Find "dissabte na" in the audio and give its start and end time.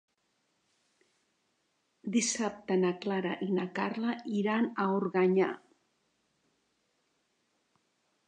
2.15-2.89